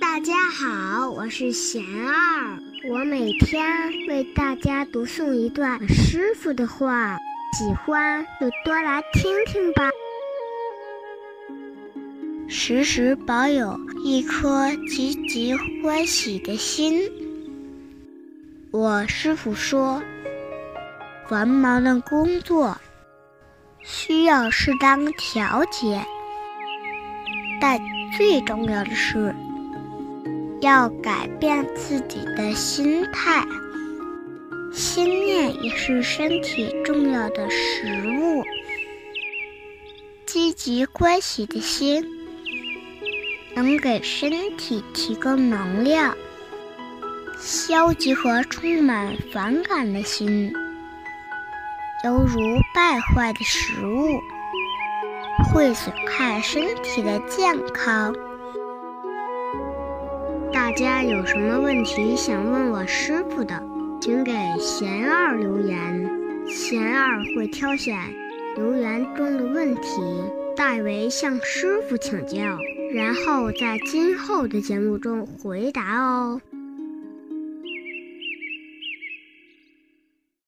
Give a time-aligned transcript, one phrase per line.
[0.00, 2.58] 大家好，我是贤儿，
[2.90, 3.64] 我每天
[4.08, 7.16] 为大家读诵一段师傅的话，
[7.58, 9.90] 喜欢就多来听听吧。
[12.48, 17.10] 时时保有一颗积极欢喜的心。
[18.70, 20.02] 我师傅说，
[21.28, 22.76] 繁忙的工作
[23.82, 26.04] 需要适当调节，
[27.60, 27.80] 但
[28.16, 29.34] 最重要的是
[30.60, 33.44] 要改变自己的心态。
[34.72, 38.44] 心念也是身体重要的食物，
[40.26, 42.04] 积极欢喜的心。
[43.54, 46.14] 能给身体提供能量，
[47.38, 50.52] 消极和充满反感的心，
[52.04, 52.38] 犹如
[52.74, 54.20] 败坏的食物，
[55.52, 58.14] 会损害身体的健康。
[60.52, 63.62] 大家有什么问题想问我师傅的，
[64.00, 66.10] 请给贤二留言，
[66.46, 67.96] 贤二会挑选
[68.56, 70.02] 留言中的问题，
[70.56, 72.58] 代为向师傅请教。
[72.94, 76.40] 然后在今后的节目中回答哦。